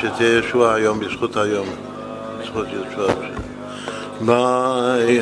[0.00, 1.66] שתהיה ישועה היום בזכות היום
[2.40, 3.14] בזכות ישועה
[4.20, 5.20] ביי.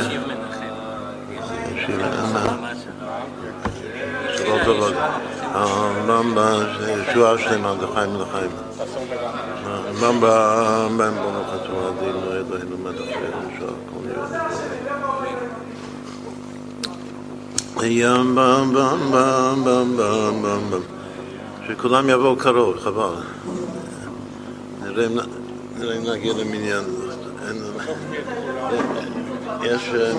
[4.37, 4.95] שלום טובות
[6.07, 6.63] בם בם
[7.11, 8.51] ישועה שלמה לחיים לחיים
[10.01, 14.03] בם בם ברוך אתה עדינו אלוהינו מלך ישועה כל
[17.81, 20.81] יום ים בם בם בם בם בם בם בם
[21.69, 23.15] שכולם יבואו קרוב, חבל.
[24.83, 25.07] נראה
[25.97, 26.85] אם נגיע למניין.
[29.63, 30.13] יש אה,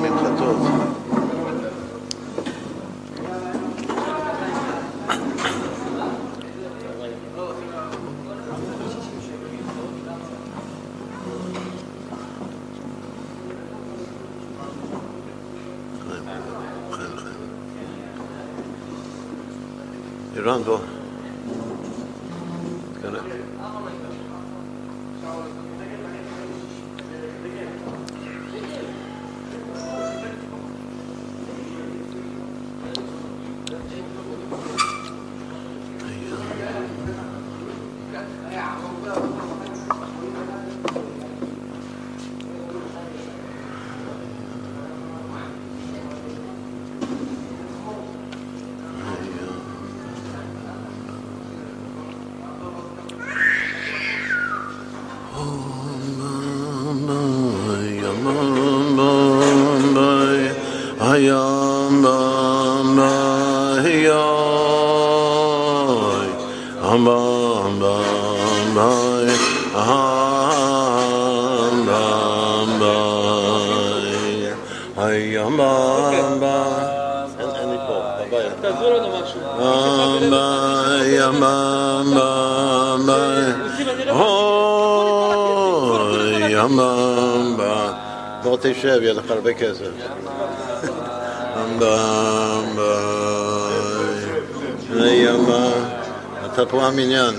[96.83, 97.35] המניין.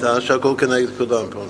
[0.00, 1.44] דע שהכל כנגד כולם פה.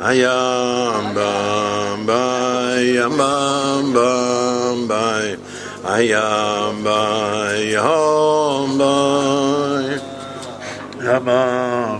[0.00, 5.36] הים בם ביי, ים בם בם ביי,
[5.84, 9.98] הים ביי, הום ביי.
[11.04, 11.24] ים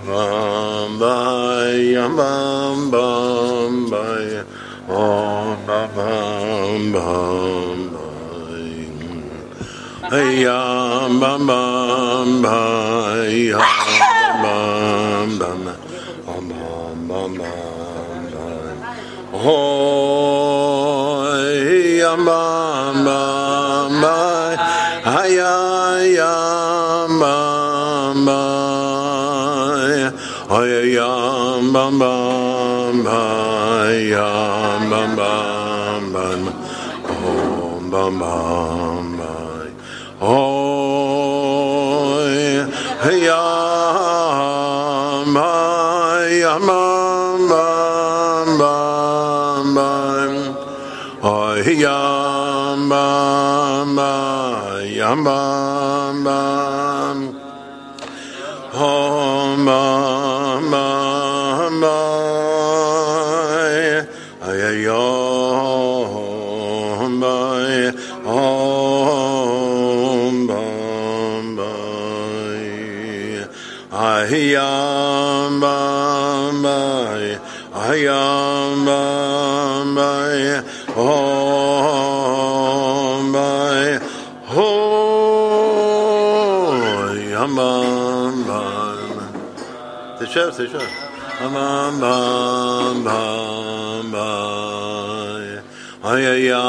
[0.06, 4.40] בם ביי, ים בם בם ביי,
[4.86, 7.99] הום בם בם ביי.
[10.10, 13.38] Hey ya, bum bum bum, bam
[14.42, 15.68] bum bum,
[16.26, 18.58] bam bum bum bum, bam bam
[19.30, 19.86] bum
[21.94, 24.18] bum bum, bam ba
[25.14, 25.54] haya
[27.06, 28.42] bum bum, ba
[30.50, 31.14] haya
[31.70, 34.10] bum bum bum, ba
[34.90, 36.42] bum bum bum,
[37.30, 38.99] bam bum bam
[40.22, 40.60] Oh,
[59.64, 62.49] bam, bam, bam.
[90.30, 90.78] תשב, תשב.
[91.42, 91.54] בם
[92.00, 94.18] בם בם בם
[96.04, 96.60] היי ים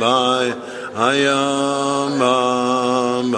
[0.00, 0.52] ביי
[0.96, 3.32] הים בם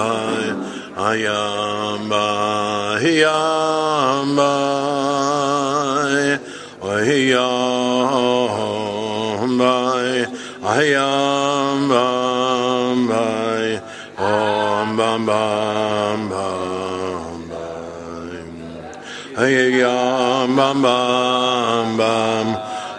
[9.58, 10.24] ביי
[10.56, 11.15] הים
[19.46, 19.78] hey
[20.56, 22.46] bam bam bam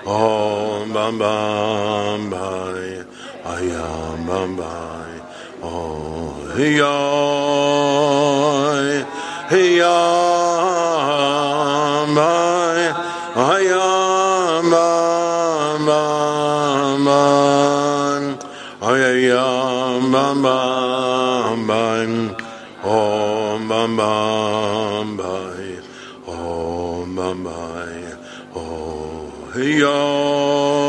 [0.05, 2.87] om oh, bam bam bai
[3.53, 5.09] ayam bam bam,
[5.61, 6.79] oh hey
[9.51, 10.07] hey yam
[12.15, 12.81] bai
[13.51, 18.23] ayam bam bam bam
[18.91, 22.11] ayam bam bam bam
[22.83, 25.16] om oh, bam bam
[29.57, 30.86] Hey, y'all.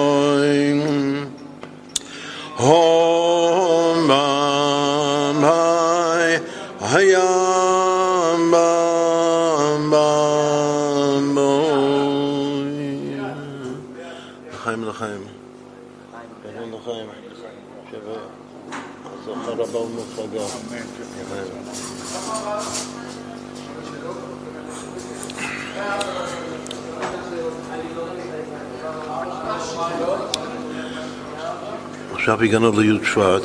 [32.28, 33.42] עכשיו הגענו לי' שבט,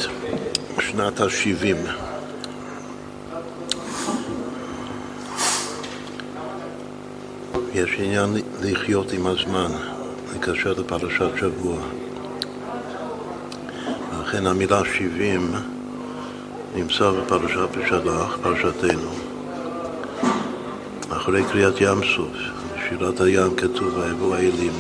[0.80, 1.89] שנת ה-70.
[7.74, 9.71] יש עניין לחיות עם הזמן,
[10.35, 11.77] לקשר לפרשת שבוע.
[14.21, 15.51] לכן המילה 70
[16.75, 19.12] נמצא בפרשת בשלח, פרשתנו.
[21.09, 22.38] אחרי קריאת ים סוף,
[22.77, 24.74] בשירת הים כתוב ויבוא האלים.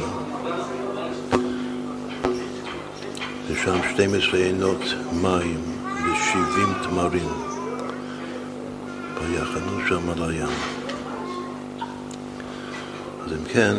[3.47, 4.81] ושם 12 עינות
[5.21, 7.29] מים ו-70 תמרים.
[9.21, 10.47] ויחנו שם על הים.
[13.25, 13.75] אז אם כן,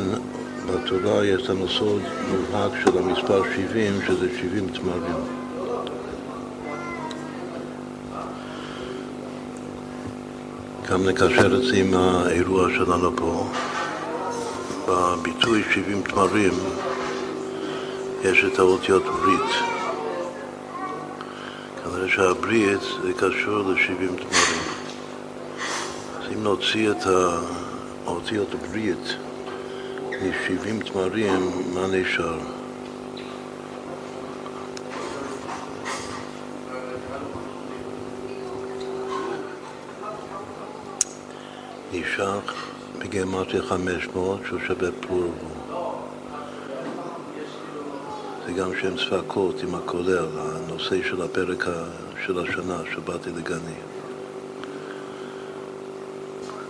[0.67, 5.25] בתורה יש לנו סוד מובהק של המספר 70, שזה 70 תמרים.
[10.91, 13.49] גם נקשר את זה עם האירוע שלנו פה.
[14.89, 16.53] בביטוי 70 תמרים
[18.25, 19.51] יש את האותיות ברית.
[21.85, 24.63] כנראה שהברית זה קשור ל-70 תמרים.
[26.19, 27.07] אז אם נוציא את
[28.07, 29.17] האותיות ברית
[30.11, 32.39] מ-70 תמרים, מה נשאר?
[41.93, 42.41] נשאר
[42.99, 45.64] בגימטריה 500 שהוא שווה פלורבו.
[48.55, 51.65] זה גם שם ספקות עם הכולל, הנושא של הפרק
[52.27, 53.79] של השנה, שבאתי לגני.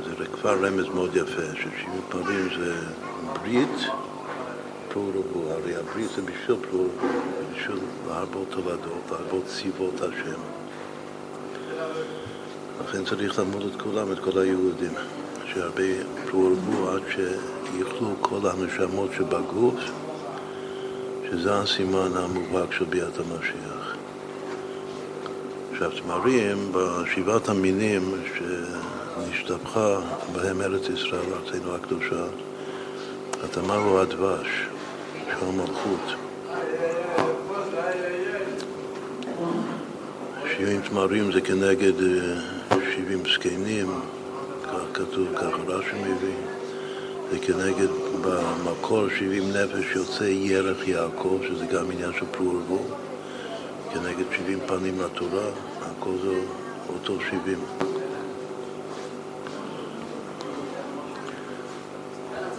[0.05, 2.75] זה כבר רמז מאוד יפה, ששבעים פעמים זה
[3.33, 3.79] ברית
[4.93, 7.09] פלורבו, הרי הברית זה בשביל פלורבו,
[7.53, 7.79] בשביל
[8.09, 10.41] להרבות תולדות, להרבות צבאות השם.
[12.85, 14.93] לכן צריך לעמוד את כולם, את כל היהודים,
[15.47, 19.75] שהרבה פלורבו עד שיאכלו כל הנשמות שבגוף,
[21.35, 23.97] שזה הסימן המובהק של ביאת המשיח.
[25.73, 30.01] עכשיו, תמרים, בשבעת המינים שנשתבחה
[30.33, 32.25] בהם ארץ ישראל, ארצנו הקדושה,
[33.45, 34.47] התמר הוא הדבש,
[35.31, 36.01] שהוא המלכות.
[40.53, 41.93] שבעים תמרים זה כנגד
[42.71, 43.87] שבעים זקנים,
[44.63, 46.35] כך כתוב, ככה רש"י מביא.
[47.31, 52.79] זה כנגד במקור 70 נפש יוצא ירח יעקב, שזה גם עניין של פלורבו,
[53.93, 55.47] כנגד 70 פנים לתורה,
[55.81, 56.41] הכל זה
[56.89, 57.59] אותו 70.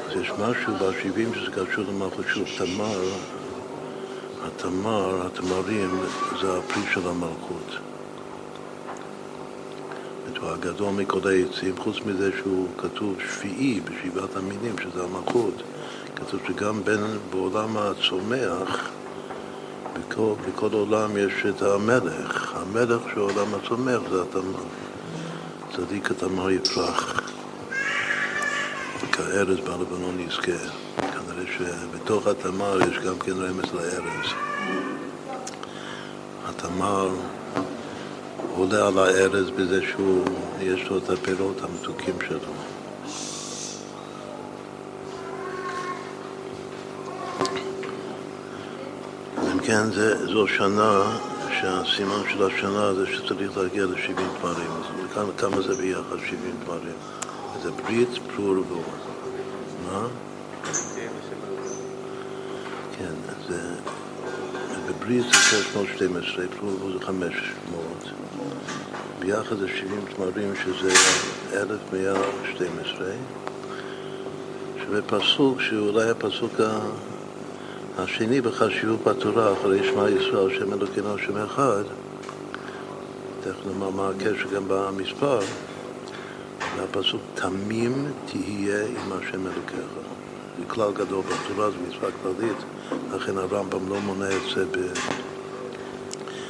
[0.06, 3.02] אז יש משהו ב-70 שזה קשור למלכות שוב, תמר,
[4.48, 6.00] התמר, התמרים,
[6.42, 7.95] זה הפרי של המלכות.
[10.42, 15.64] הוא הגדול מכל העצים, חוץ מזה שהוא כתוב שביעי בשבעת המינים, שזה המלכות.
[16.16, 18.90] כתוב שגם בין בעולם הצומח,
[19.94, 22.56] בכל, בכל עולם יש את המלך.
[22.56, 24.64] המלך של עולם הצומח זה התמר.
[25.76, 27.22] צדיק התמר יפרח.
[29.12, 30.52] כארז בלבנון יזכה.
[30.98, 34.34] כנראה שבתוך התמר יש גם כן רמז לארז.
[36.50, 37.10] התמר
[38.58, 40.26] עולה על הארז בזה שהוא,
[40.60, 42.40] יש לו את הפירות המתוקים שלו.
[49.54, 51.18] אם כן, זה, זו שנה
[51.62, 54.72] שהסימן של השנה זה שצריך להגיע ל-70 דברים.
[55.16, 56.96] אז כמה זה ביחד, 70 דברים?
[57.64, 58.82] זה ברית פלורבו.
[59.86, 60.08] מה?
[65.16, 67.82] בברית זה 612, פלורבו זה 500.
[69.20, 70.94] ביחד זה 70 תמרים שזה
[71.54, 73.08] 1112,
[74.82, 76.54] שבפסוק שהוא אולי הפסוק
[77.98, 81.84] השני בחשיבות בתורה, אחרי שמע ישראל, שם אלוקינו, שם אחד,
[83.42, 85.40] תכף נאמר מה הקשר גם במספר,
[86.78, 89.90] והפסוק תמים תהיה עם השם אלוקיך.
[90.68, 92.58] כלל גדול בתורה, זו מצווה כללית,
[93.14, 94.66] לכן הרמב"ם לא מונה את זה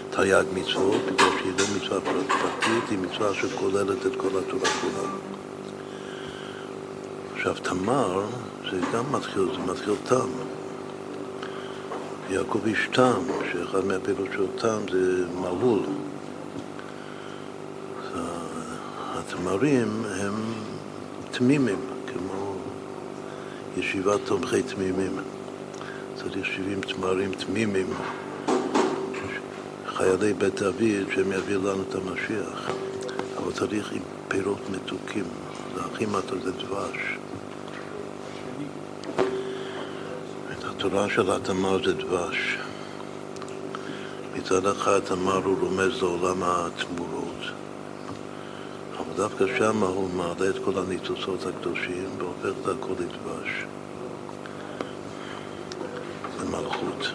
[0.09, 5.09] תרי"ג מצוות, בגלל שהיא לא מצווה פרטית, היא מצווה שכוללת את כל התורה כולה.
[7.33, 8.25] עכשיו, תמר
[8.71, 10.29] זה גם מתחיל, זה מתחיל תם.
[12.29, 13.21] יעקב איש תם,
[13.51, 15.79] שאחד מהפעילות של תם זה מלול.
[19.13, 20.33] התמרים הם
[21.31, 21.79] תמימים,
[23.77, 25.17] ישיבת תומכי תמימים.
[26.15, 27.88] צריך 70 תמרים תמימים,
[29.88, 32.70] חיילי בית דוד, שהם יביאו לנו את המשיח.
[33.38, 35.24] אבל צריך עם פירות מתוקים,
[35.79, 37.17] הכי מתוק, זה דבש.
[40.86, 42.58] התורה של התמר זה דבש.
[44.36, 47.25] מצד אחד תמר הוא רומז לעולם התמורות,
[49.15, 53.65] דווקא שם הוא מעלה את כל הניצוצות הקדושים והופך את הכל לדבש,
[56.41, 57.12] למלכות.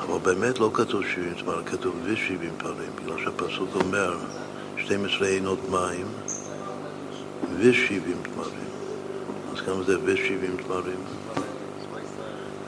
[0.00, 4.18] אבל באמת לא כתוב 70 תמר, כתוב ושבעים פערים, בגלל שהפסוק אומר
[4.76, 6.06] 12 עינות מים
[7.58, 8.68] ושבעים תמרים.
[9.52, 11.00] אז כמה זה ושבעים תמרים?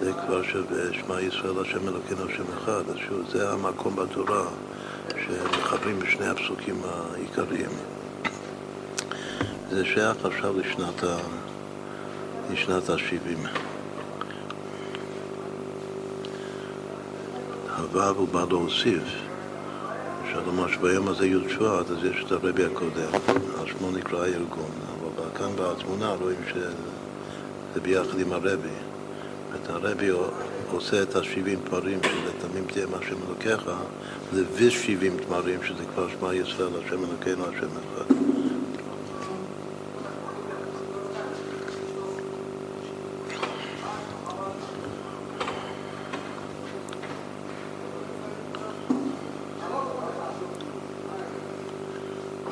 [0.00, 4.44] זה כבר שווה שמע ישראל השם אלוקינו השם אחד, אז שוב, זה המקום בתורה
[5.28, 7.70] שמחברים בשני הפסוקים העיקריים.
[9.70, 11.16] זה שייך עכשיו לשנת, ה...
[12.52, 13.48] לשנת ה-70.
[17.76, 19.02] הוו הוא בא להוסיף,
[20.24, 23.12] אפשר לומר שביום הזה י' שבט, אז יש את הרבי הקודם,
[23.60, 28.68] על שמו נקרא הארגון, אבל כאן בתמונה רואים שזה ביחד עם הרבי.
[29.54, 30.10] את הרבי
[30.70, 33.62] עושה את השבעים תמרים שזה תמים תהיה מה שמלוקח,
[34.32, 38.14] זה ושבעים תמרים שזה כבר שמע ישראל, השם אלוקינו, השם אחד.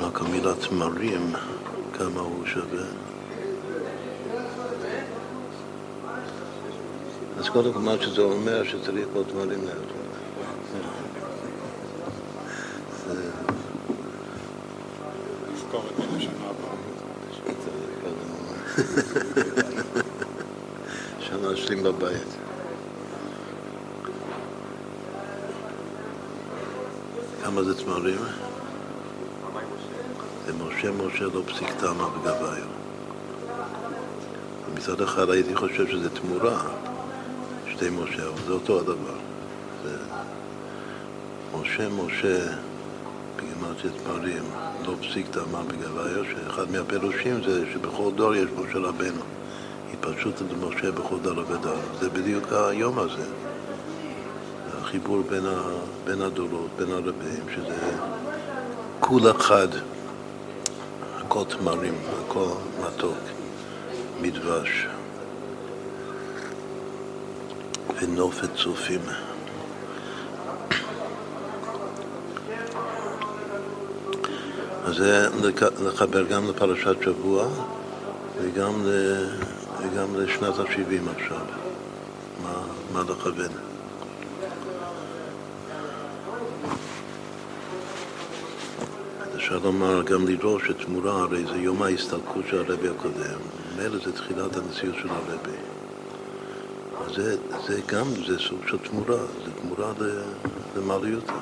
[0.00, 1.32] רק המילה תמרים,
[1.92, 2.84] כמה הוא שווה.
[7.38, 9.86] אז קודם כל מה שזה אומר שצריך עוד דברים לעשות.
[21.20, 22.36] שנה אשלים בבית.
[27.42, 28.20] כמה זה תמרים?
[30.46, 32.66] ומשה משה לא פסיק תמה בגביו.
[34.74, 36.85] מצד אחד הייתי חושב שזה תמורה,
[37.76, 39.16] שתי משה, אבל זה אותו הדבר.
[39.84, 39.96] זה
[41.60, 42.38] משה משה
[43.36, 44.42] בגימטריית תמרים,
[44.86, 49.20] לא פסיק תמה בגביו, שאחד מהפירושים זה שבכל דור יש משה רבנו.
[49.92, 51.80] התפרשות את משה בכל דור ודור.
[52.00, 53.24] זה בדיוק היום הזה.
[54.82, 55.62] החיבור בין, ה,
[56.04, 57.96] בין הדורות, בין הרבים, שזה
[59.00, 59.68] כול אחד,
[61.18, 61.94] הכל תמרים,
[62.26, 62.48] הכל
[62.80, 63.18] מתוק,
[64.20, 64.86] מדבש.
[68.02, 69.00] ונופת צופים.
[74.84, 75.28] אז זה
[75.84, 77.48] לחבר גם לפרשת שבוע
[78.42, 78.90] וגם, ל,
[79.80, 81.44] וגם לשנת ה-70 עכשיו,
[82.42, 82.62] מה,
[82.92, 83.50] מה לכוון.
[89.36, 93.40] אפשר לומר גם לדרוש שתמורה, הרי זה יום ההסתלקות של הרבי הקודם,
[93.76, 95.56] מילא זה תחילת הנשיאות של הרבי.
[97.14, 97.36] זה,
[97.66, 99.92] זה גם, זה סוג של תמורה, זה תמורה
[100.76, 101.38] למעליותה.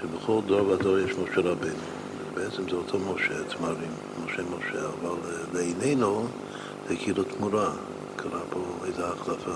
[0.00, 1.84] שבכל דור ודור יש משה רבנו.
[2.34, 3.90] בעצם זה אותו משה, תמרים,
[4.24, 5.16] משה משה, אבל
[5.52, 6.26] לעינינו
[6.88, 7.72] זה כאילו תמורה.
[8.16, 9.50] קרה פה איזו החלפה,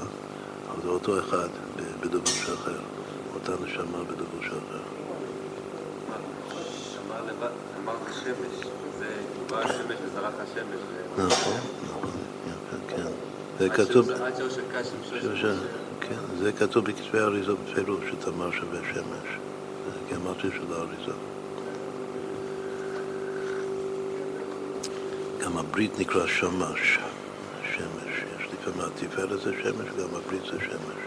[0.71, 1.49] אבל זה אותו אחד
[2.01, 2.79] בדבוש אחר,
[3.35, 4.83] אותה נשמה בדבוש אחר.
[7.85, 8.67] אמרת שמש,
[8.99, 9.07] זה
[9.51, 10.81] בא השמש וזרח השמש.
[11.19, 12.11] נכון, נכון,
[12.89, 13.26] כן.
[13.59, 14.09] זה כתוב...
[16.01, 19.29] כן, זה כתוב בכתבי האריזה בפירוש, שתמר שווה שמש.
[19.85, 21.13] זה גמטרי של האריזה.
[25.45, 26.99] גם הברית נקרא שמש,
[27.75, 28.25] שמש.
[28.39, 31.07] יש לפעמים התפארת זה שמש, גם הברית זה שמש.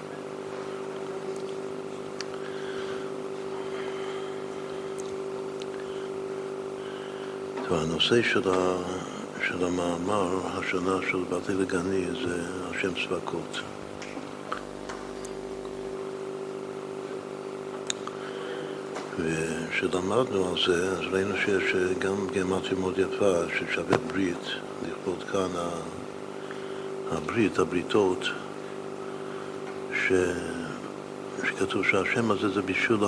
[7.72, 8.78] הנושא של, ה,
[9.50, 13.60] של המאמר, השנה של באתי לגני, זה השם צבקות.
[19.20, 24.46] וכשלמדנו על זה, אז ראינו שיש גם גמטיה מאוד יפה ששווה ברית,
[24.84, 25.50] לכבוד כאן
[27.12, 28.26] הברית, הבריתות,
[31.44, 33.00] שכתוב שהשם הזה זה בשביל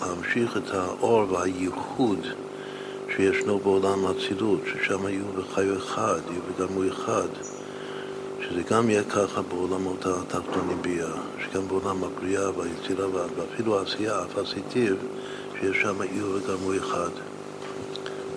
[0.00, 2.26] להמשיך את האור והייחוד
[3.18, 7.28] שישנו בעולם האצילות, ששם יהיו וחיו אחד, יהיו וגרמו אחד,
[8.40, 11.08] שזה גם יהיה ככה בעולמות התחתונים ביה,
[11.42, 13.06] שגם בעולם הבריאה והיצירה
[13.36, 14.94] ואפילו העשייה, אף עשיתיו,
[15.60, 17.10] שיש שם יהיו וגרמו אחד.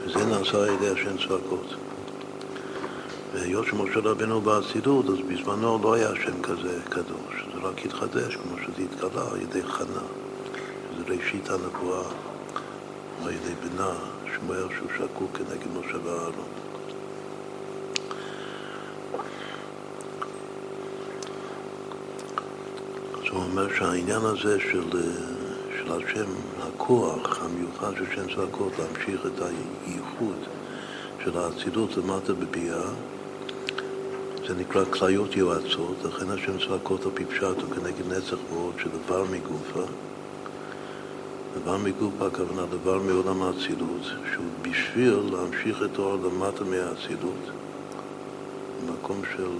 [0.03, 1.75] וזה נעשה על ידי השם צעקות.
[3.33, 8.57] והיות שמשה רבנו באצילות, אז בזמנו לא היה שם כזה קדוש, זה רק התחדש, כמו
[8.57, 10.03] שזה התגלה על ידי חנה,
[10.93, 12.03] שזה ראשית הנבואה,
[13.23, 13.93] על ידי בנה,
[14.35, 16.49] שמואל שהוא שקוק כנגד משה ואהרון.
[23.13, 24.89] אז הוא אומר שהעניין הזה של,
[25.77, 30.37] של השם, הכוח המיוחד של שם צעקות להמשיך את הייחוד
[31.23, 32.89] של האצילות למטה בביאה,
[34.47, 38.89] זה נקרא כליות יועצות, לכן השם צעקות על פי פשט הוא כנגד נצח ועוד של
[38.89, 40.10] דבר מגופה.
[41.55, 44.01] דבר מגופה הכוונה דבר מעולם האצילות,
[44.33, 47.49] שהוא בשביל להמשיך את האור למטה מהאצילות,
[48.85, 49.51] במקום של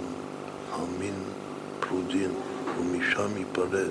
[0.72, 1.14] המין
[1.80, 2.30] פרודין,
[2.78, 3.90] ומשם ייפרד,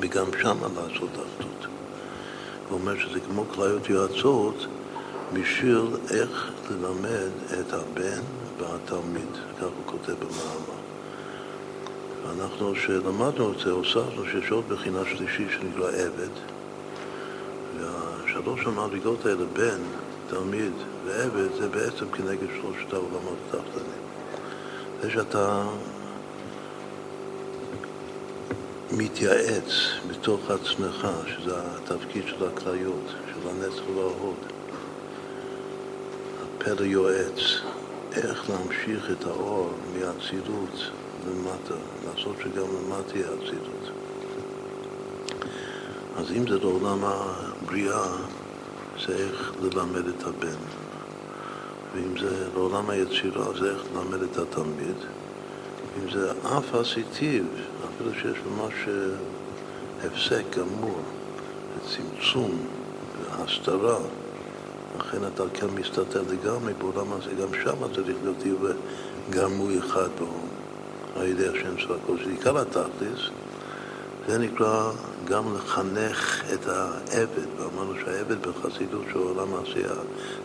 [0.00, 1.66] וגם שמה לעשות אחדות.
[2.68, 4.66] הוא אומר שזה כמו כליות יועצות
[5.32, 7.30] בשביל איך ללמד
[7.60, 8.20] את הבן
[8.58, 10.69] והתלמיד, כך הוא כותב במאמר.
[12.30, 16.34] ואנחנו, כשלמדנו את זה, הוספנו שיש עוד בחינה שלישית שנקרא עבד,
[17.78, 19.80] והשלוש המדרגות האלה, בן,
[20.28, 20.72] תלמיד
[21.04, 24.00] ועבד, זה בעצם כנגד שלושת העולמות התחתונים.
[25.02, 25.66] זה שאתה
[28.92, 29.70] מתייעץ
[30.10, 34.36] בתוך עצמך, שזה התפקיד של הכליות, של הנצח וההוד.
[36.58, 37.40] פלא יועץ,
[38.12, 40.90] איך להמשיך את האור מהאצילות
[41.26, 41.74] למטה,
[42.06, 43.90] לעשות שגם למטה יהיה אצילות.
[46.16, 48.06] אז אם זה לעולם הבריאה,
[49.06, 50.60] זה איך ללמד את הבן.
[51.94, 54.96] ואם זה לעולם היצירה, זה איך ללמד את התלמיד.
[55.98, 57.44] אם זה אף עשיתיו,
[57.88, 58.74] אפילו שיש ממש
[60.04, 61.00] הפסק גמור,
[61.76, 62.66] וצמצום
[63.20, 63.98] והסתרה.
[64.98, 68.56] לכן אתה כן מסתתר לגמרי בעולם הזה, גם שם צריך להיות יהיו
[69.30, 70.26] גרמוי אחד בו,
[71.16, 73.30] על ידי השם צבקו, שזה עיקר התכלס,
[74.28, 74.90] זה נקרא
[75.24, 79.94] גם לחנך את העבד, ואמרנו שהעבד בחסידות של עולם העשייה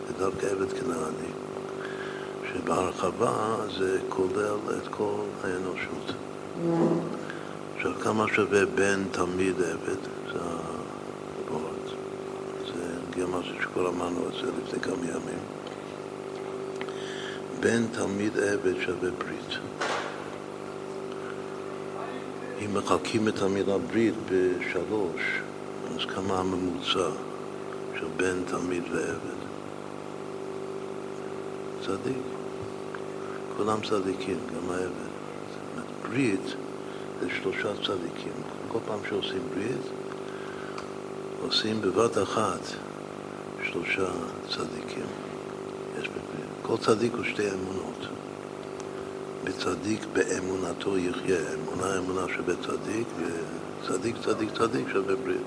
[0.06, 1.30] זה דווקא עבד כנעני,
[2.52, 6.12] שבהרחבה זה כולל את כל האנושות.
[7.76, 9.96] עכשיו, כמה שווה בן תלמיד עבד?
[12.66, 15.40] זה גם משהו שכבר אמרנו את זה לפני כמה ימים.
[17.60, 19.58] בן תלמיד עבד שווה ברית.
[22.64, 25.40] אם מחלקים את המילה ברית בשלוש,
[25.94, 27.10] אז כמה הממוצע
[27.98, 29.36] של בן תלמיד ועבד?
[31.86, 32.22] צדיק.
[33.56, 35.16] כולם צדיקים, גם העבד.
[36.02, 36.54] ברית
[37.20, 38.32] זה שלושה צדיקים.
[38.68, 39.86] כל פעם שעושים ברית,
[41.42, 42.60] עושים בבת אחת
[43.64, 44.10] שלושה
[44.48, 45.06] צדיקים.
[46.00, 46.50] יש בברית.
[46.62, 48.06] כל צדיק הוא שתי אמונות.
[49.46, 51.38] בצדיק באמונתו יחיה.
[51.54, 55.46] אמונה אמונה שווה צדיק, וצדיק צדיק צדיק שווה ברית.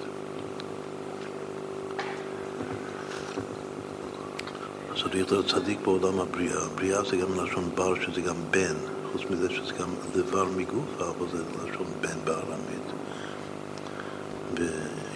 [4.95, 6.67] צריך להיות צדיק בעולם הבריאה.
[6.75, 8.75] בריאה זה גם לשון בר, שזה גם בן.
[9.11, 12.87] חוץ מזה שזה גם דבר מגוף, אבל זה לשון בן בארמית.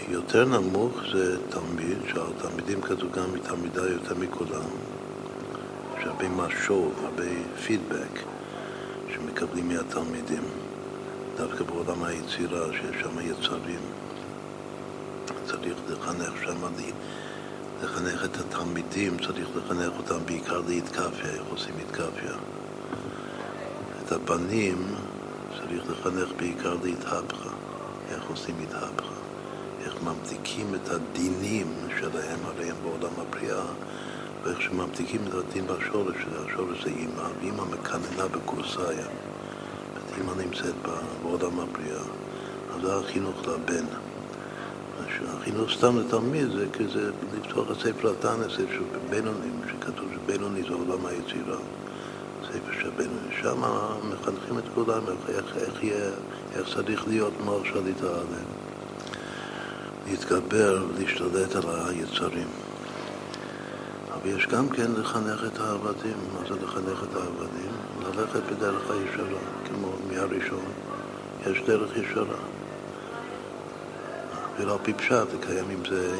[0.09, 4.69] יותר נמוך זה תלמיד, שהתלמידים כתוב גם מתלמידה יותר מכולם,
[5.97, 7.23] יש הרבה משוב, הרבה
[7.65, 8.32] פידבק
[9.13, 10.43] שמקבלים מהתלמידים,
[11.37, 13.79] דווקא בעולם היצירה, שיש שם יצרים.
[15.45, 16.57] צריך לחנך שם,
[17.83, 22.35] לחנך את התלמידים, צריך לחנך אותם בעיקר להתקפיה, איך עושים התקפיה.
[24.05, 24.95] את הבנים
[25.59, 27.49] צריך לחנך בעיקר להתהפכה,
[28.09, 29.15] איך עושים התהפכה.
[29.85, 31.67] איך ממתיקים את הדינים
[31.99, 33.65] שלהם, הרי הם בעולם הבריאה,
[34.43, 39.07] ואיך שממתיקים את הדין בשורש, השורש זה אימא, ואימא מקננה בקורסאיה.
[40.17, 40.73] אימא נמצאת
[41.23, 42.03] בעולם הבריאה,
[42.75, 43.85] אז זה החינוך לבן.
[45.27, 50.73] החינוך סתם לתלמיד זה כזה לפתוח את ספר התנא, ספר של בינונים, שכתוב שבינוני זה
[50.73, 51.57] עולם היצירה.
[52.43, 53.35] ספר של בינוני.
[53.41, 53.61] שם
[54.09, 55.83] מחנכים את כולם איך, איך,
[56.55, 58.49] איך צריך להיות מר שליטה עליהם.
[60.07, 62.47] להתגבר ולהשתלט על היצרים.
[64.23, 66.17] אבל יש גם כן לחנך את העבדים.
[66.33, 67.71] מה זה לחנך את העבדים?
[68.01, 70.65] ללכת בדרך הישרה, כמו מהראשון,
[71.47, 72.37] יש דרך ישרה.
[74.59, 76.15] ולא על פי פשט, לקיים עם זה,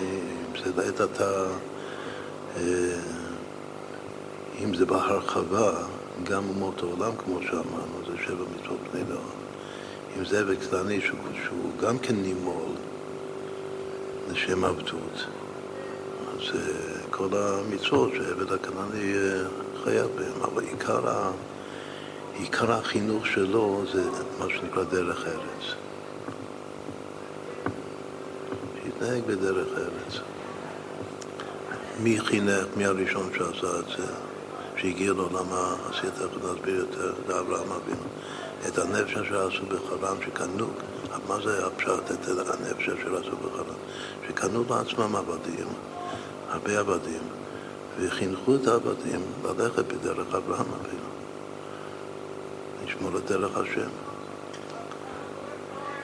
[0.48, 1.46] עם זה לעת עתה,
[2.58, 3.00] אה,
[4.64, 5.72] אם זה בהרחבה,
[6.24, 9.32] גם אומות העולם, כמו שאמרנו, זה שבע מצוות בני דור.
[10.18, 12.72] אם זה וקטני שהוא, שהוא גם כן נימול
[14.32, 15.26] לשם עבדות,
[16.34, 16.60] אז
[17.18, 19.14] כל המצוות שעבד הכנעני
[19.84, 21.32] חייב בהן, אבל עיקר, ה,
[22.34, 24.04] עיקר החינוך שלו זה
[24.40, 25.76] מה שנקרא דרך ארץ.
[28.84, 30.22] שיתנהג בדרך ארץ.
[32.00, 34.14] מי חינך, מי הראשון שעשה את זה,
[34.78, 38.08] שהגיע לעולם העשייה, תכף נסביר יותר, זה אברהם אבינו.
[38.68, 40.68] את הנפש אשר עשו בחרם שקנו,
[41.28, 43.76] מה זה הפשט, את הנפש אשר עשו בחרם?
[44.28, 45.68] שקנו לעצמם עבדים,
[46.54, 47.22] הרבה עבדים,
[48.00, 51.10] וחינכו את העבדים ללכת בדרך אברהם אבינו,
[52.86, 53.90] לשמור את דרך השם.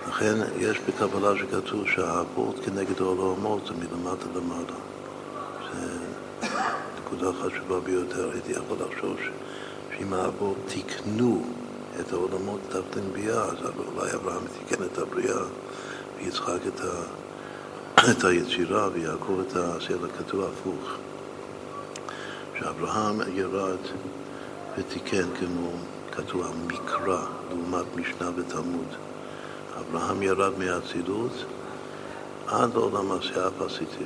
[0.07, 4.77] לכן יש בקבלה שכתוב שהאבות כנגד העולמות זה מלמטה למעלה.
[5.73, 5.97] זה
[6.97, 9.17] נקודה חשובה ביותר, הייתי יכול לחשוב
[9.97, 11.43] שאם האבות תיקנו
[11.99, 13.57] את העולמות תחתן ביאה, אז
[13.95, 15.41] אולי אברהם תיקן את הבריאה
[16.17, 17.01] ויצחק את, ה,
[18.11, 20.89] את היצירה ויעקב את העשייה לכתוב הפוך.
[22.59, 23.77] שאברהם ירד
[24.77, 25.71] ותיקן כמו
[26.11, 28.87] כתוב המקרא לעומת משנה ותלמוד.
[29.79, 31.45] אברהם ירד מהאצילות
[32.47, 32.71] עד
[33.19, 34.03] עשייה אף עשיתי.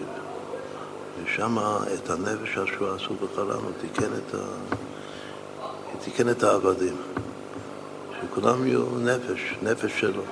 [1.23, 1.57] ושם
[1.93, 4.37] את הנפש אשר עשו בחלם הוא תיקן את, ה...
[6.03, 6.95] תיקן את העבדים.
[8.21, 10.23] שכולם יהיו נפש, נפש שלו.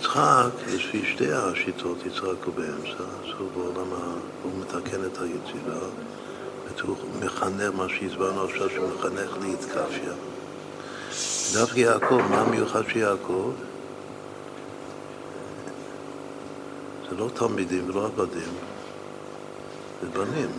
[0.00, 3.90] יצחק, לפי שתי השיטות, יצחק הוא באמצע, אז הוא בעולם.
[4.42, 5.80] הוא מתקן את היצירה,
[6.82, 10.12] הוא מחנך מה שהסברנו עכשיו, שהוא מחנך להתקפיה.
[11.52, 13.50] דווקא יעקב, מה מיוחד של יעקב?
[17.10, 18.52] זה לא תלמידים ולא עבדים,
[20.02, 20.50] זה בנים.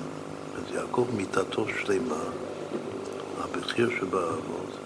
[0.56, 2.24] אז יעקב מיתתו שלמה,
[3.44, 4.78] הבכיר שבאבות,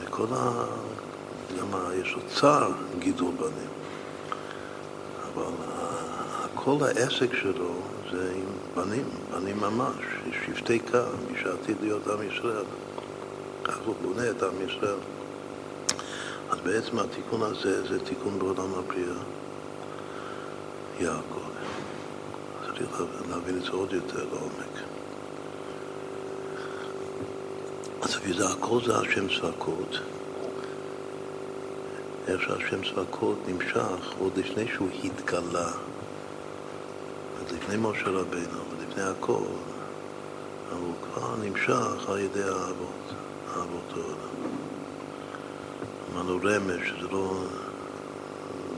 [0.00, 0.64] וכל ה...
[1.60, 3.70] גם יש לו צער גידול בנים.
[5.34, 5.52] אבל
[6.54, 7.74] כל העסק שלו
[8.10, 9.96] זה עם בנים, בנים ממש,
[10.46, 10.98] שבטי קו,
[11.30, 12.64] מי שעתיד להיות עם ישראל.
[13.64, 14.98] כך הוא בונה את עם ישראל.
[16.50, 19.16] אז בעצם התיקון הזה זה תיקון בעולם הבריאה,
[21.00, 21.46] יעקב.
[22.66, 24.82] צריך להבין את זה עוד יותר לעומק.
[28.02, 29.98] אז וזה הכל זה השם צבקות.
[32.28, 35.68] איך שהשם צבקות נמשך עוד לפני שהוא התגלה.
[37.38, 39.44] אז לפני משה רבינו ולפני הכל,
[40.70, 43.12] אבל הוא כבר נמשך על ידי האבות,
[43.54, 44.56] האבות העולם.
[46.14, 47.34] אמרנו רמז, שזה לא,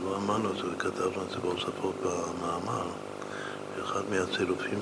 [0.04, 2.87] לא אמרנו את זה, וכתבנו את זה בהוספות במאמר,
[3.84, 4.80] אחד מהצירופים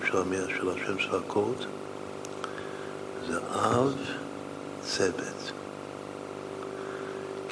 [0.49, 1.67] של השם צבקות
[3.29, 3.95] זה אב
[4.83, 5.56] צוות.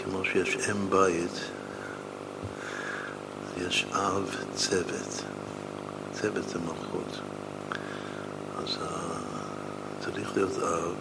[0.04, 1.50] כמו שיש אם בית,
[3.58, 5.24] יש אב צוות.
[6.12, 7.20] צוות זה מלכות.
[8.56, 8.76] אז
[10.00, 10.94] צריך להיות אב.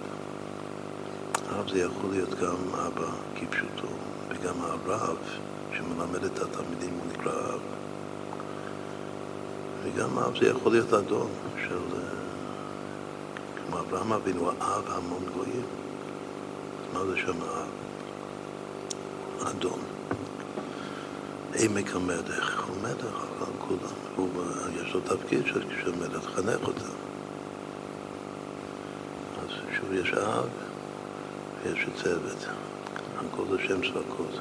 [1.50, 3.88] אב זה יכול להיות גם אבא כפשוטו,
[4.30, 5.18] וגם הרב
[5.78, 7.62] שמלמד את התלמידים הוא נקרא אב.
[9.84, 11.30] וגם אב זה יכול להיות אדון
[11.68, 11.80] של...
[13.68, 15.66] כמו אברהם אבינו, האב המון גויים.
[16.94, 17.93] מה זה שם האב?
[19.50, 19.80] אדון.
[21.56, 24.30] עמק המלך, הוא מלך על כולם, הוא,
[24.82, 26.94] יש לו תפקיד של מלך, חנך אותם.
[29.44, 30.50] אז שוב יש אב
[31.64, 32.46] ויש צוות,
[33.18, 34.40] הכל זה שם צבקות.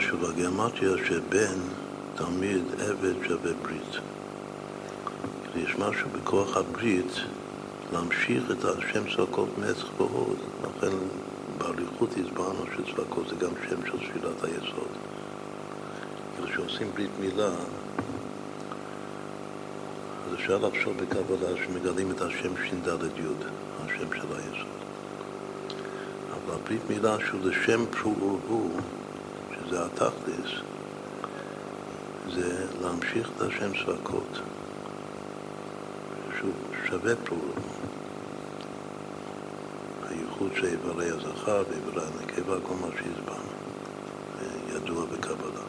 [0.00, 1.58] שוב, הגיאומטיה שבן
[2.14, 3.96] תמיד עבד שווה ברית.
[5.56, 7.12] יש משהו בכוח הברית
[7.92, 10.36] להמשיך את השם צבקות נצח והוד.
[10.62, 10.96] לכן
[11.58, 14.88] באריכות הסברנו שצבקות זה גם שם של תפילת היסוד.
[16.44, 17.50] כשעושים ברית מילה,
[20.26, 23.26] אז אפשר לחשוב בקבלה שמגלים את השם ש"ד י',
[23.84, 24.76] השם של היסוד.
[26.30, 28.68] אבל הברית מילה שהוא לשם פרו ורבו,
[29.54, 30.50] שזה התכלס,
[32.34, 34.40] זה להמשיך את השם צבקות.
[36.88, 37.60] שווה פעולה.
[40.08, 43.50] הייחוד של איברי הזכר ואיברי הנקבה, כל מה שהסברנו,
[44.74, 45.60] ידוע בקבלה.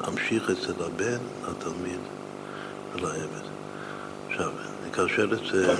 [0.00, 2.00] להמשיך אצל הבן, התלמיד
[2.94, 3.46] ולעבד.
[4.28, 4.52] עכשיו,
[4.86, 5.74] נקשר את זה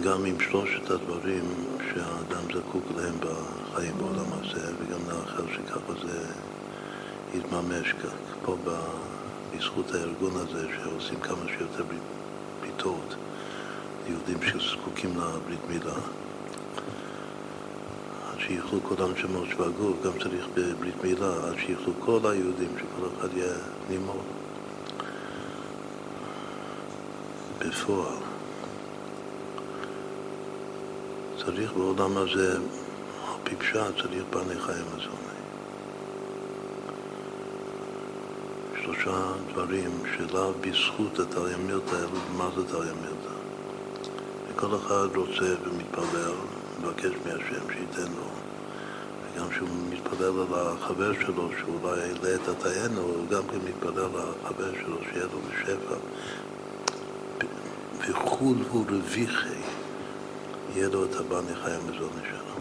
[0.00, 1.44] גם עם שלושת הדברים
[1.78, 6.26] שהאדם זקוק להם בחיים בעולם הזה, וגם לאחר שככה זה
[7.34, 7.94] יתממש
[8.42, 8.56] פה
[9.58, 11.84] בזכות הארגון הזה, שעושים כמה שיותר
[12.60, 13.14] בריתות,
[14.08, 15.94] יהודים שזקוקים לברית מילה.
[18.30, 23.36] עד שיוכלו כל הנשמות שבגוף, גם צריך בברית מילה, עד שיוכלו כל היהודים, שכל אחד
[23.36, 23.54] יהיה
[23.90, 24.22] נימור.
[27.58, 28.16] בפועל.
[31.44, 35.25] צריך בעולם הזה, על פי פשט, צריך בני חיים הזוני.
[38.86, 41.48] שלושה דברים שלאו בזכות אלא
[42.36, 43.36] מה זה תריה מילתא.
[44.48, 46.32] וכל אחד רוצה ומתפלל,
[46.80, 48.28] מבקש מהשם שייתן לו.
[49.34, 54.30] וגם כשהוא מתפלל על החבר שלו, שאולי יעלה את התיינו, הוא גם כן מתפלל על
[54.44, 55.94] החבר שלו, שיהיה לו בשפע.
[58.08, 59.60] וחול הוא רוויחי,
[60.74, 62.56] יהיה לו את הבני חי המזוני שלו.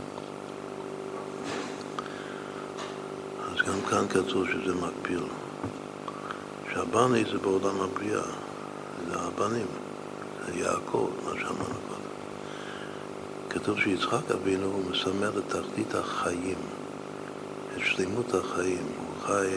[3.52, 5.24] אז גם כאן כתוב שזה מקביל.
[6.92, 8.24] שהבני זה בעולם הבריאה,
[9.08, 9.68] זה הבנים,
[10.46, 12.02] זה יעקב, מה שאמרנו קודם.
[13.50, 16.58] כתוב שיצחק אבינו הוא מסמל את תכלית החיים,
[17.74, 18.84] את שלמות החיים.
[18.98, 19.48] הוא חי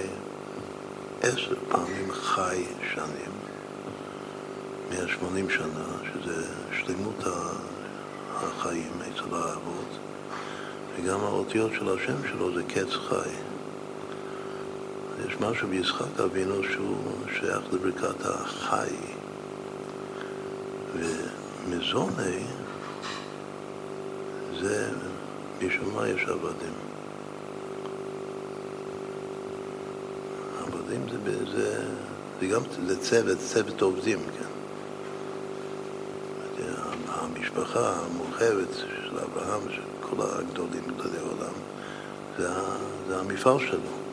[1.23, 2.65] עשר פעמים חי
[2.95, 3.33] שנים,
[4.91, 7.25] 180 שנה, שזה שלמות
[8.37, 9.99] החיים אצל האבות,
[10.97, 13.58] וגם האותיות של השם שלו זה קץ חי.
[15.27, 16.97] יש משהו ביצחק אבינו שהוא
[17.41, 18.95] שייך לברכת החי,
[20.95, 22.45] ומזוני
[24.61, 24.91] זה,
[25.63, 26.75] משום מה יש עבדים.
[30.61, 31.83] עבדים זה, זה,
[32.41, 34.49] זה גם לצוות, צוות עובדים, כן.
[37.09, 41.55] המשפחה המורחבת של אברהם, של כל הגדולים, גדולי העולם,
[42.39, 42.49] זה,
[43.09, 44.08] זה המפעל שלו.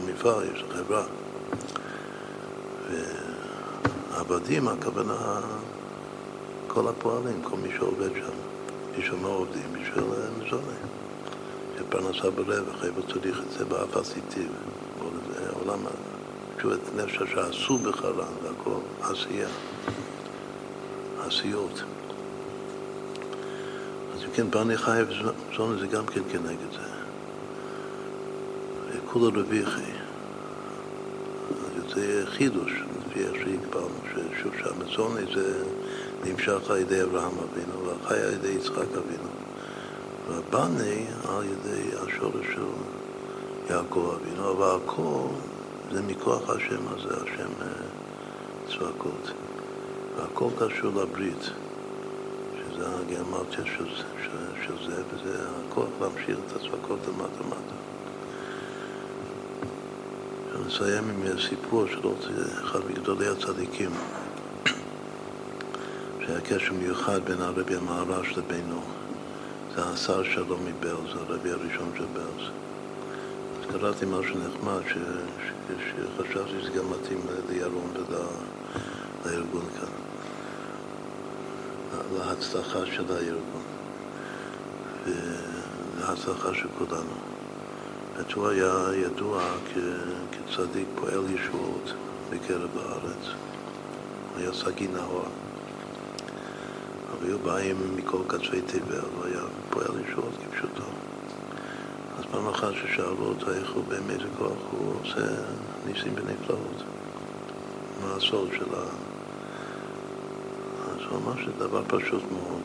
[0.00, 1.04] לו מפעל, יש חברה.
[4.10, 5.40] ועבדים, הכוונה,
[6.66, 8.32] כל הפועלים, כל מי שעובד שם.
[8.98, 9.72] בשביל מה עובדים?
[9.72, 10.04] בשביל
[10.38, 10.74] מזוני.
[11.78, 14.46] שפרנסה ברווח, איפה צריך את זה באף עשיתי.
[15.38, 15.78] זה עולם,
[16.56, 19.48] תשוב את נפש שעשו בחרן, והכל עשייה,
[21.26, 21.82] עשיות.
[24.14, 26.99] אז אם כן, בני חי וזוני זה גם כן כנגד זה.
[29.12, 29.92] כולו רוויחי.
[31.94, 35.64] זה חידוש, לפי איך שהקבלנו, ששוב שהמזוני זה
[36.24, 39.30] נמשך על ידי אברהם אבינו, והחי על ידי יצחק אבינו,
[40.28, 42.64] והבני על ידי השורש של
[43.70, 45.26] יעקב אבינו, אבל הכל
[45.92, 47.50] זה מכוח השם הזה, השם
[48.68, 49.32] צבקות.
[50.16, 51.42] והכל קשור לברית,
[52.58, 53.88] שזה הגרמטיה של,
[54.22, 57.79] של, של זה, וזה הכוח להמשיך את הצבקות למטה מטה.
[60.70, 62.08] נסיים עם סיפור של
[62.64, 63.90] אחד מגדולי הצדיקים,
[66.20, 68.80] שהיה קשר מיוחד בין הרבי המהר"ש לבינו.
[69.74, 72.48] זה השר שלו מבלז, הרבי הראשון של בלז.
[73.60, 74.92] אז קראתי משהו נחמד, ש...
[74.92, 74.98] ש...
[75.90, 77.92] שחשבתי שזה גם מתאים לירון
[79.24, 79.88] ולארגון כאן,
[82.18, 83.62] להצלחה של הארגון
[85.06, 87.39] ולהצלחה של כולנו.
[88.34, 89.42] הוא היה ידוע.
[90.32, 91.94] כצדיק פועל ישועות
[92.30, 93.26] בקרב הארץ.
[94.32, 94.88] הוא היה סגי.
[97.10, 98.62] אבל היו באים מכל קצווי
[99.16, 100.82] הוא היה פועל ישועות כפשוטו.
[102.18, 105.26] אז פעם אחת ששאלו אותו איך הוא, באיזה כוח הוא עושה
[105.86, 106.82] ניסים ונפלאות.
[108.02, 108.84] מה הסוד של ה...
[110.90, 112.62] אז הוא אמר שזה דבר פשוט מאוד.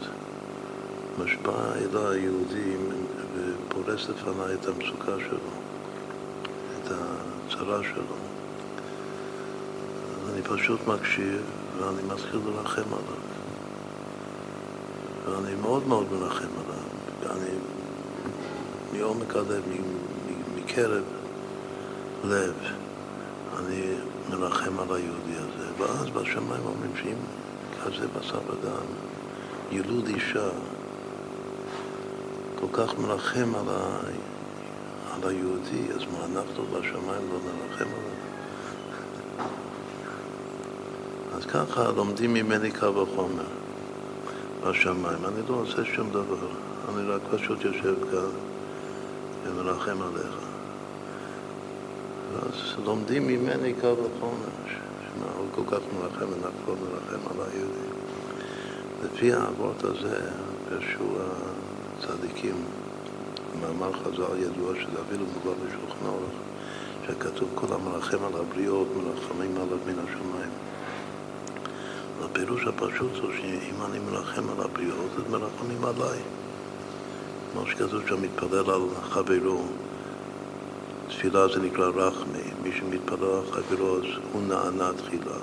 [1.24, 2.90] משבע אל היהודים
[3.36, 5.52] ופורס לפניי את המצוקה שלו,
[6.78, 8.16] את הצרה שלו.
[10.34, 11.42] אני פשוט מקשיב
[11.80, 13.26] ואני מתחיל לרחם עליו.
[15.26, 17.36] ואני מאוד מאוד מרחם עליו.
[17.36, 17.50] אני
[18.94, 19.64] מעומק הלב,
[20.56, 21.04] מקרב
[22.24, 22.54] לב,
[23.60, 23.96] אני
[24.30, 25.68] מרחם על היהודי הזה.
[25.78, 27.18] ואז בשמיים אומרים שאם
[27.84, 28.86] כזה בשר ודם,
[29.72, 30.50] ילוד אישה,
[32.72, 34.00] כל כך מרחם על, ה...
[35.14, 38.16] על היהודי, אז מה אנחנו בשמיים לא נרחם עליו?
[41.38, 43.44] אז ככה לומדים ממני קו החומר
[44.64, 45.26] בשמיים.
[45.26, 46.48] אני לא עושה שום דבר,
[46.90, 48.30] אני רק פשוט יושב כאן
[49.44, 50.36] ומרחם עליך.
[52.36, 57.90] אז לומדים ממני קו החומר, שמה הוא כל כך מרחם ואנחנו לא נרחם על היהודי.
[59.04, 60.30] לפי האבות הזה
[60.70, 61.16] פרשו
[62.00, 62.56] הצדיקים,
[63.62, 66.34] מאמר חז"ל ידוע שזה אפילו מובא בשולחן אורך,
[67.08, 70.50] שכתוב כל המרחם על הבריות מרחמים עליו מן השמיים.
[72.24, 76.20] הפירוש הפשוט הוא שאם אני מרחם על הבריות, אז מרחמים עליי.
[77.52, 79.64] כמו שכתוב שם, מתפלל על חברו,
[81.08, 84.04] תפילה זה נקרא רחמי, מי שמתפלל על חברו אז
[84.34, 85.38] הוא נענה תחילה.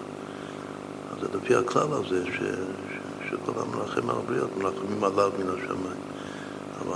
[1.12, 6.11] אז זה לפי הכלל הזה ש, ש, שכל המלאכים על הבריות מלאכמים עליו מן השמיים.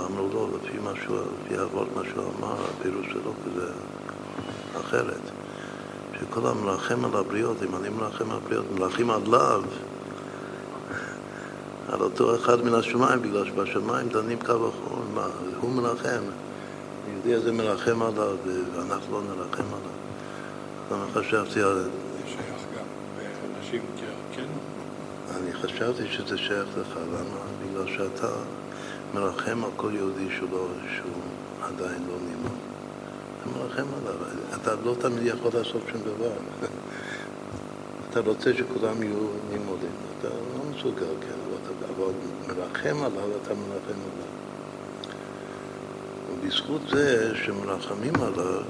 [0.07, 3.71] אמרו לו, לפי משהו, לפי אבות מה שהוא אמר, הפירוש שלו כזה
[4.79, 5.21] אחרת.
[6.19, 9.63] שכל המלאכים על הבריות, אם אני מלאכים על הבריות, מלאכים עליו,
[11.91, 15.27] על אותו אחד מן השמיים, בגלל שבשמיים דנים קו החור, מה,
[15.61, 16.21] הוא מלאכם.
[17.11, 18.35] יהודי הזה מרחם עליו,
[18.75, 19.97] ואנחנו לא נרחם עליו.
[20.91, 21.83] למה חשבתי על...
[21.83, 21.89] זה
[22.25, 22.85] שייך גם
[23.17, 23.81] באנשים
[24.35, 24.45] כן?
[25.35, 27.39] אני חשבתי שזה שייך לך, למה?
[27.63, 28.27] בגלל שאתה
[29.19, 31.21] מרחם על כל יהודי שלו, שהוא
[31.61, 32.57] עדיין לא נימוד.
[33.41, 34.15] אתה מרחם עליו,
[34.61, 36.33] אתה לא תמיד יכול לעשות שום דבר.
[38.09, 41.37] אתה רוצה שכולם יהיו נימודים, אתה לא מסוגל, כן,
[41.95, 42.11] אבל
[42.47, 44.27] מרחם עליו, אתה מרחם עליו.
[46.31, 48.61] ובזכות זה שמרחמים עליו,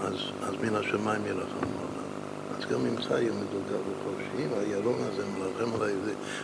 [0.00, 1.75] אז, אז מן השמיים ירחמו
[2.72, 4.44] גם ממך ילמדו גב וחופשי.
[4.44, 5.94] אם הירון הזה מרחם עליי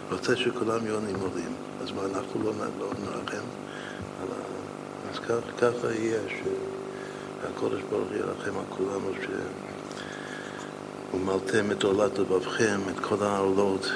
[0.08, 3.44] ורוצה שכולם יהיו נימודים, אז מה, אנחנו לא, לא נרחם?
[5.12, 5.18] אז
[5.58, 9.10] ככה יהיה, שהקודש ברוך ירחם על כולנו,
[11.14, 13.92] ומלתם את עולת לבבכם, את כל העולות,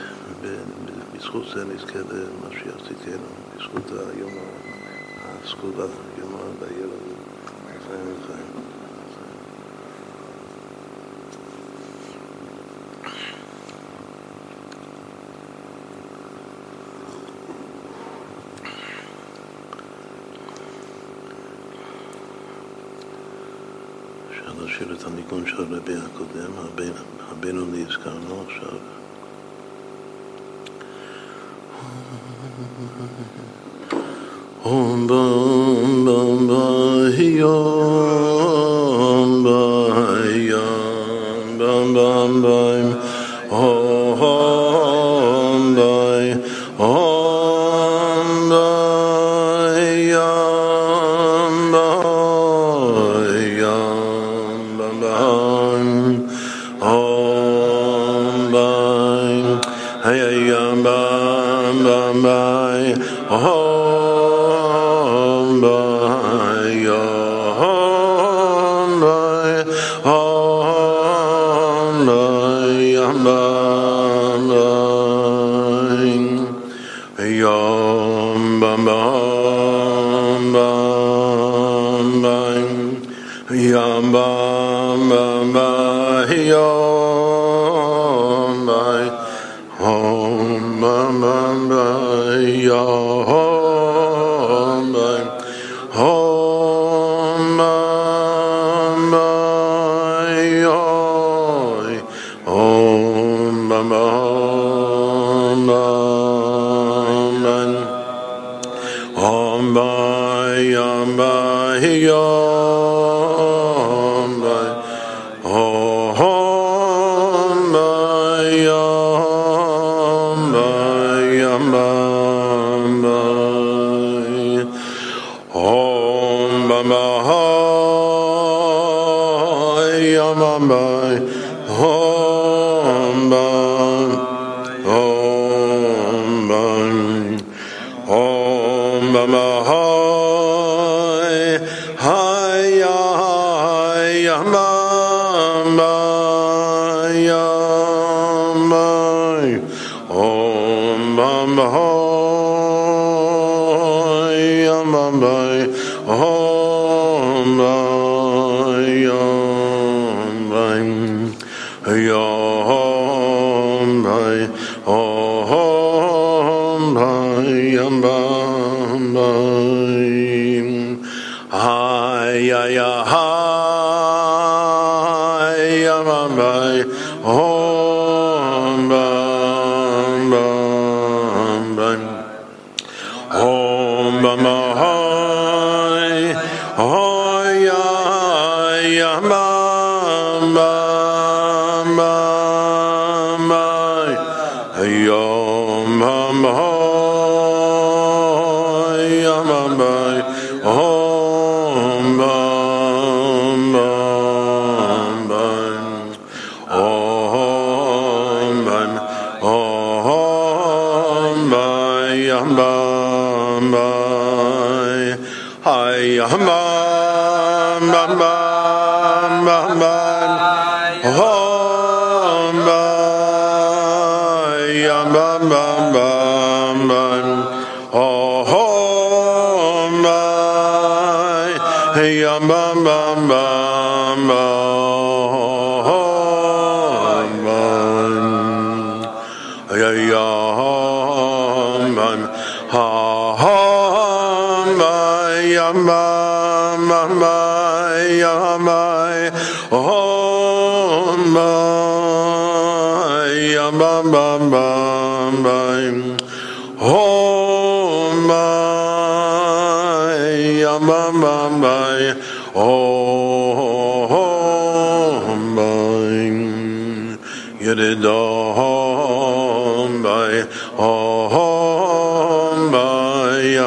[1.16, 4.30] בזכות זה נזכה למשיח צדקנו, בזכות היום
[5.44, 5.86] הסגולה.
[6.30, 6.85] מאוד בעיר
[25.25, 26.51] להשאיר את הניגון של הרבי הקודם,
[27.31, 28.77] הבינוני הזכרנו עכשיו.
[34.63, 36.65] Om bum bum ba
[37.41, 39.63] yom ba
[40.51, 42.85] yom bum bum bum
[43.49, 45.95] om ba
[46.77, 47.24] om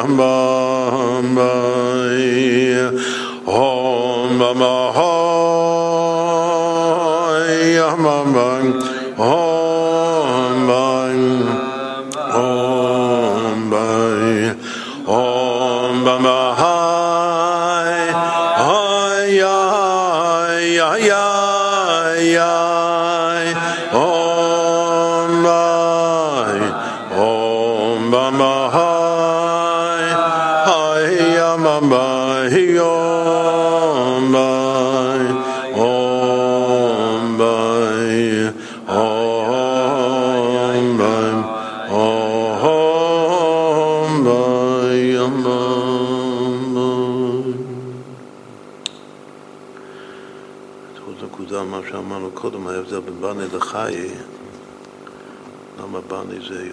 [0.02, 1.38] Om Om
[3.44, 4.42] Om Om
[8.06, 8.89] Om Om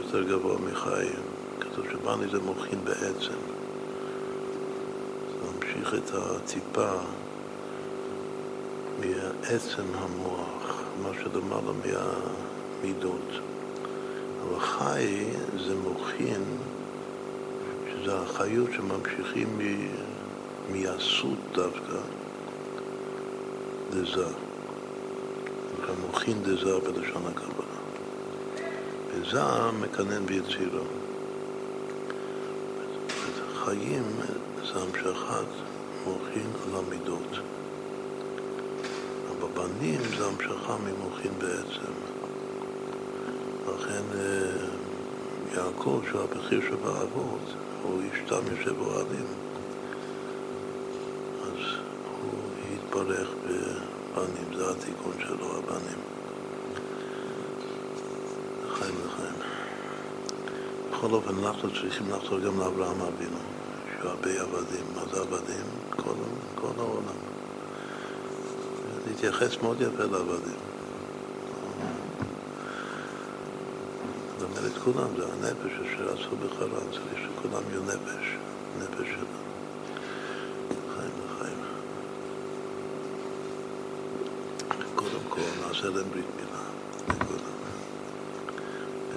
[0.07, 1.07] יותר גבוה מחי?
[1.59, 3.39] כתוב שבני זה מוחין בעצם.
[5.29, 6.91] זה ממשיך את הטיפה
[8.99, 13.29] מעצם המוח, מה שלמעלה מהמידות.
[14.43, 15.23] אבל חי
[15.67, 16.43] זה מוחין,
[17.91, 19.89] שזה החיות שממשיכים מ-
[20.69, 21.99] מהסות דווקא
[23.89, 24.27] דזה.
[25.79, 27.76] נקרא מוחין דזה בלשון הקבלה.
[29.22, 30.84] וזה מקנן ביצירו.
[33.53, 34.03] חיים
[34.55, 35.47] זה המשכת
[36.05, 37.39] מוחין על המידות.
[39.32, 39.68] אבל
[40.18, 41.91] זה המשכה ממוחין בעצם.
[43.68, 44.68] לכן אה,
[45.55, 47.53] יעקב, שהוא הבכיר שבאבות,
[47.84, 49.28] הוא איש תם יושב אוהלים.
[51.43, 51.78] אז
[52.22, 52.39] הוא
[52.76, 55.99] התברך בבנים, זה התיקון שלו, הבנים.
[58.78, 59.36] לחיים לחיים.
[60.97, 63.37] בכל אופן, אנחנו צריכים לחזור גם לאברהם אבינו,
[63.99, 64.85] שהוא הרבה עבדים.
[64.95, 65.65] מה זה עבדים?
[65.95, 66.13] כל,
[66.55, 67.17] כל העולם.
[69.07, 70.59] להתייחס מאוד יפה לעבדים.
[74.39, 78.37] זאת אומרת, כולם, זה הנפש אשר עשו בחרן, צריך שכולם יהיו נפש,
[78.79, 79.09] נפש
[84.95, 86.61] כל, נעשה להם ברית מילה.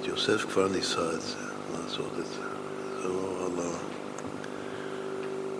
[0.01, 1.50] את יוסף כבר ניסה את זה,
[1.91, 2.43] לעשות את זה.
[3.03, 3.71] זה לא עלה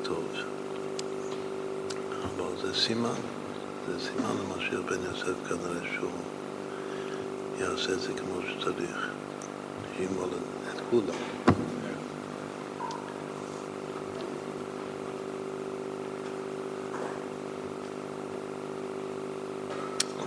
[0.03, 0.25] טוב.
[2.25, 3.15] אבל זה סימן,
[3.87, 6.11] זה סימן למשיח בן יוסף כנראה שהוא
[7.59, 9.11] יעשה את זה כמו שצריך.
[9.97, 10.29] שימול
[10.75, 11.21] את כולם.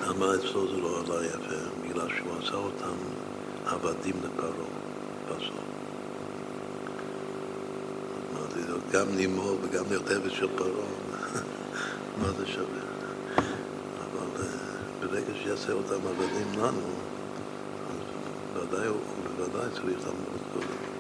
[0.08, 1.88] למה אצלו זה לא עלה יפה?
[1.90, 2.96] בגלל שהוא עשה אותם
[3.66, 4.68] עבדים לפרעה
[5.30, 5.64] בסוף.
[8.34, 10.88] אמרתי לו, גם נימו וגם עבד של פרעה,
[12.22, 12.82] מה זה שווה?
[13.98, 14.48] אבל אה,
[15.02, 16.90] ברגע שיעשה אותם עבדים לנו,
[17.90, 18.98] אז ודאי הוא
[19.38, 20.93] בוודאי צריך לעמוד קודם.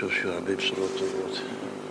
[0.00, 1.87] חושב שהרבה בשורות טובות.